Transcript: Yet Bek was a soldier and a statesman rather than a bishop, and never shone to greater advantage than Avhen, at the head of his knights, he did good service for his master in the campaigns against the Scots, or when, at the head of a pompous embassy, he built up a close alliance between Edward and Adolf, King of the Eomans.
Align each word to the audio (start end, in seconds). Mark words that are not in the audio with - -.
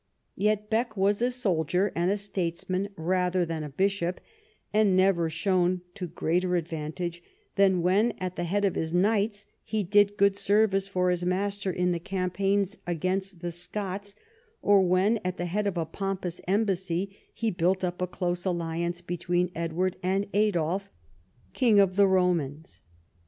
Yet 0.35 0.67
Bek 0.67 0.97
was 0.97 1.21
a 1.21 1.29
soldier 1.29 1.91
and 1.95 2.09
a 2.09 2.17
statesman 2.17 2.89
rather 2.95 3.45
than 3.45 3.63
a 3.63 3.69
bishop, 3.69 4.19
and 4.73 4.97
never 4.97 5.29
shone 5.29 5.81
to 5.93 6.07
greater 6.07 6.55
advantage 6.55 7.21
than 7.55 7.83
Avhen, 7.83 8.15
at 8.17 8.35
the 8.35 8.45
head 8.45 8.65
of 8.65 8.73
his 8.73 8.95
knights, 8.95 9.45
he 9.63 9.83
did 9.83 10.17
good 10.17 10.35
service 10.35 10.87
for 10.87 11.11
his 11.11 11.23
master 11.23 11.71
in 11.71 11.91
the 11.91 11.99
campaigns 11.99 12.77
against 12.87 13.41
the 13.41 13.51
Scots, 13.51 14.15
or 14.63 14.81
when, 14.81 15.19
at 15.23 15.37
the 15.37 15.45
head 15.45 15.67
of 15.67 15.77
a 15.77 15.85
pompous 15.85 16.41
embassy, 16.47 17.15
he 17.31 17.51
built 17.51 17.83
up 17.83 18.01
a 18.01 18.07
close 18.07 18.43
alliance 18.43 19.01
between 19.01 19.51
Edward 19.53 19.97
and 20.01 20.25
Adolf, 20.33 20.89
King 21.53 21.79
of 21.79 21.95
the 21.95 22.07
Eomans. 22.07 22.81